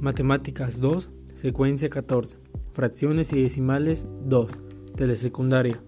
[0.00, 2.38] Matemáticas 2, secuencia 14.
[2.72, 4.50] Fracciones y decimales 2.
[4.96, 5.78] Telesecundaria.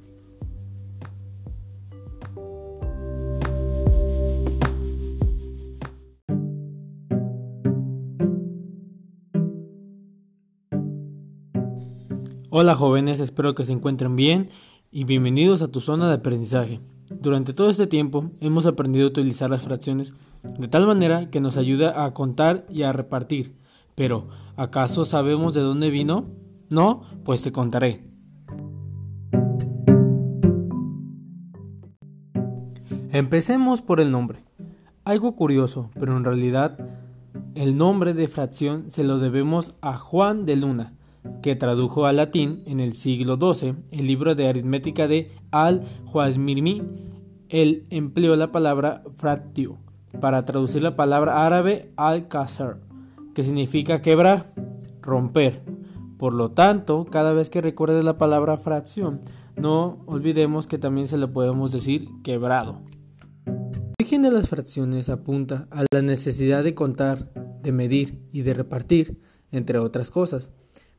[12.50, 14.50] Hola jóvenes, espero que se encuentren bien
[14.90, 16.81] y bienvenidos a tu zona de aprendizaje.
[17.08, 20.13] Durante todo este tiempo hemos aprendido a utilizar las fracciones
[20.58, 23.61] de tal manera que nos ayuda a contar y a repartir.
[23.95, 26.27] Pero, ¿acaso sabemos de dónde vino?
[26.71, 28.13] No, pues te contaré.
[33.11, 34.39] Empecemos por el nombre.
[35.05, 36.78] Algo curioso, pero en realidad
[37.55, 40.95] el nombre de fracción se lo debemos a Juan de Luna,
[41.43, 46.83] que tradujo al latín en el siglo XII el libro de aritmética de Al-Juazmirmi.
[47.51, 49.77] Él empleó la palabra fractio
[50.19, 52.81] para traducir la palabra árabe al-Qasr,
[53.34, 54.44] que significa quebrar,
[55.00, 55.62] romper.
[56.19, 59.20] Por lo tanto, cada vez que recuerdes la palabra fracción,
[59.56, 62.83] no olvidemos que también se le podemos decir quebrado.
[63.47, 68.55] El origen de las fracciones apunta a la necesidad de contar, de medir y de
[68.55, 69.19] repartir,
[69.50, 70.50] entre otras cosas.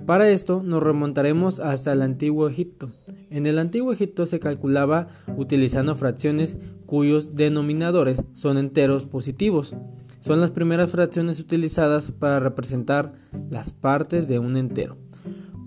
[0.05, 2.91] Para esto nos remontaremos hasta el antiguo Egipto.
[3.29, 9.75] En el antiguo Egipto se calculaba utilizando fracciones cuyos denominadores son enteros positivos.
[10.23, 13.11] Son las primeras fracciones utilizadas para representar
[13.49, 14.97] las partes de un entero,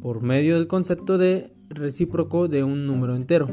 [0.01, 3.51] por medio del concepto de recíproco de un número entero.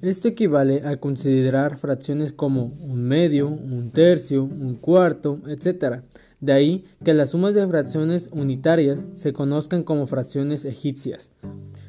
[0.00, 6.02] Esto equivale a considerar fracciones como un medio, un tercio, un cuarto, etc.
[6.42, 11.30] De ahí que las sumas de fracciones unitarias se conozcan como fracciones egipcias.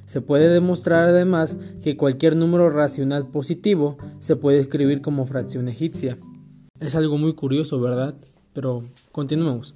[0.06, 6.18] Se puede demostrar además que cualquier número racional positivo se puede escribir como fracción egipcia.
[6.80, 8.16] Es algo muy curioso, ¿verdad?
[8.54, 9.74] Pero continuemos.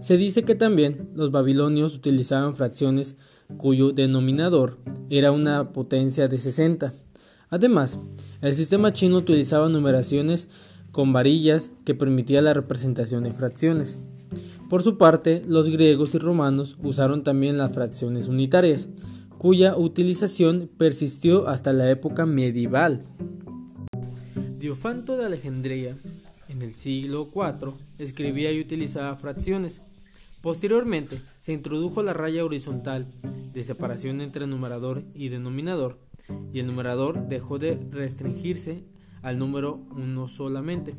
[0.00, 3.16] Se dice que también los babilonios utilizaban fracciones
[3.58, 4.78] cuyo denominador
[5.10, 6.94] era una potencia de 60
[7.54, 8.00] Además,
[8.42, 10.48] el sistema chino utilizaba numeraciones
[10.94, 13.98] con varillas que permitía la representación de fracciones.
[14.70, 18.88] Por su parte, los griegos y romanos usaron también las fracciones unitarias,
[19.36, 23.02] cuya utilización persistió hasta la época medieval.
[24.60, 25.96] Diofanto de Alejandría,
[26.48, 29.80] en el siglo IV, escribía y utilizaba fracciones.
[30.42, 33.06] Posteriormente, se introdujo la raya horizontal
[33.52, 35.98] de separación entre numerador y denominador,
[36.52, 38.84] y el numerador dejó de restringirse
[39.24, 40.94] al número 1 solamente,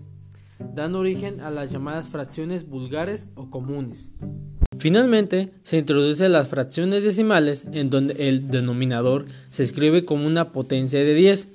[0.59, 4.12] dando origen a las llamadas fracciones vulgares o comunes.
[4.78, 11.00] Finalmente, se introducen las fracciones decimales en donde el denominador se escribe como una potencia
[11.00, 11.47] de 10.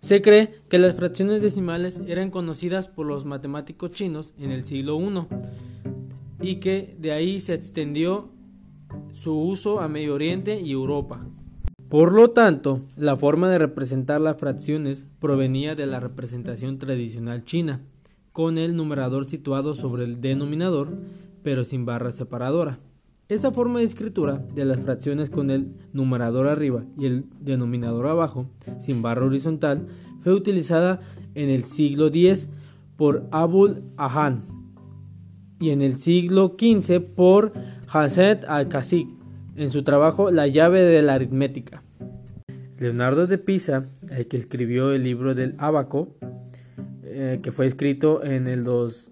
[0.00, 4.98] Se cree que las fracciones decimales eran conocidas por los matemáticos chinos en el siglo
[5.00, 5.26] I
[6.40, 8.30] y que de ahí se extendió
[9.12, 11.26] su uso a Medio Oriente y Europa.
[11.88, 17.80] Por lo tanto, la forma de representar las fracciones provenía de la representación tradicional china,
[18.32, 20.98] con el numerador situado sobre el denominador,
[21.44, 22.80] pero sin barra separadora.
[23.28, 28.46] Esa forma de escritura de las fracciones con el numerador arriba y el denominador abajo,
[28.80, 29.86] sin barra horizontal,
[30.20, 30.98] fue utilizada
[31.36, 32.48] en el siglo X
[32.96, 34.42] por Abul Ahan
[35.60, 37.52] y en el siglo XV por
[37.88, 39.15] Hazet al-Kasik
[39.56, 41.82] en su trabajo La llave de la aritmética.
[42.78, 46.14] Leonardo de Pisa, el que escribió el libro del Abaco,
[47.02, 49.10] eh, que fue escrito en el 2.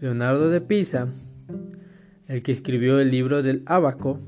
[0.00, 1.08] Leonardo de Pisa,
[2.28, 4.18] el que escribió el libro del Abaco,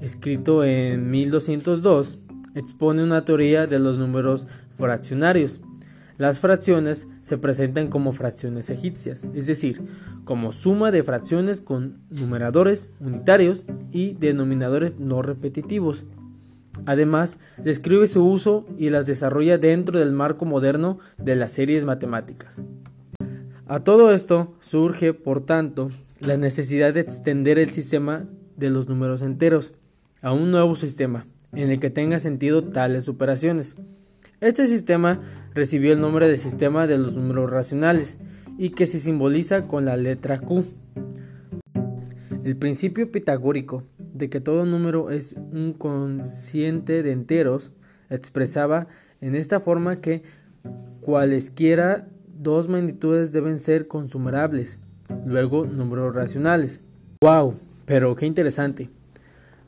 [0.00, 2.20] escrito en 1202,
[2.54, 5.60] expone una teoría de los números fraccionarios.
[6.16, 9.82] Las fracciones se presentan como fracciones egipcias, es decir,
[10.24, 16.04] como suma de fracciones con numeradores unitarios y denominadores no repetitivos.
[16.86, 22.60] Además, describe su uso y las desarrolla dentro del marco moderno de las series matemáticas.
[23.66, 25.90] A todo esto surge, por tanto,
[26.20, 28.24] la necesidad de extender el sistema
[28.56, 29.72] de los números enteros
[30.22, 33.76] a un nuevo sistema en el que tenga sentido tales operaciones.
[34.44, 35.20] Este sistema
[35.54, 38.18] recibió el nombre de sistema de los números racionales
[38.58, 40.62] y que se simboliza con la letra Q.
[42.44, 47.72] El principio pitagórico de que todo número es un consciente de enteros
[48.10, 48.86] expresaba
[49.22, 50.22] en esta forma que
[51.00, 54.80] cualesquiera dos magnitudes deben ser consumerables,
[55.24, 56.82] luego números racionales.
[57.22, 57.54] ¡Wow!
[57.86, 58.90] Pero qué interesante.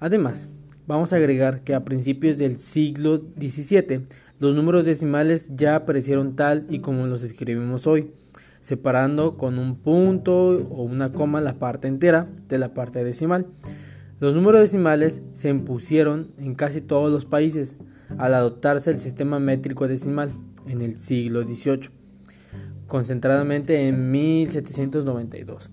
[0.00, 0.48] Además,
[0.88, 4.04] Vamos a agregar que a principios del siglo XVII
[4.38, 8.12] los números decimales ya aparecieron tal y como los escribimos hoy,
[8.60, 10.34] separando con un punto
[10.70, 13.46] o una coma la parte entera de la parte decimal.
[14.20, 17.76] Los números decimales se impusieron en casi todos los países
[18.18, 20.30] al adoptarse el sistema métrico decimal
[20.66, 21.90] en el siglo XVIII,
[22.86, 25.70] concentradamente en 1792.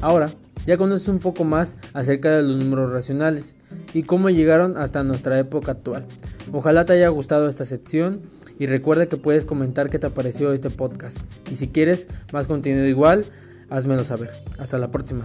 [0.00, 0.32] Ahora,
[0.66, 3.56] ya conoces un poco más acerca de los números racionales
[3.94, 6.06] y cómo llegaron hasta nuestra época actual.
[6.52, 8.22] Ojalá te haya gustado esta sección
[8.58, 11.18] y recuerda que puedes comentar qué te pareció este podcast.
[11.50, 13.24] Y si quieres más contenido igual,
[13.70, 14.30] házmelo saber.
[14.58, 15.24] Hasta la próxima.